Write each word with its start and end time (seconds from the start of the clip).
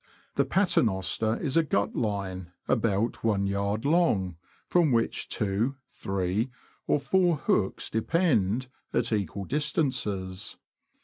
The 0.33 0.45
paternoster 0.45 1.37
is 1.37 1.55
a 1.55 1.61
gut 1.61 1.95
line, 1.95 2.53
about 2.67 3.19
I 3.23 3.35
yd. 3.37 3.85
long, 3.85 4.35
from 4.67 4.91
which 4.91 5.29
two, 5.29 5.75
three, 5.91 6.49
or 6.87 6.99
four 6.99 7.35
hooks 7.35 7.87
depend, 7.87 8.65
at 8.95 9.11
equal 9.13 9.45
distances. 9.45 10.57